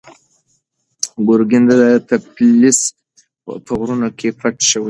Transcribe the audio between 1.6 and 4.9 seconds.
د تفلیس په غرونو کې پټ شوی و.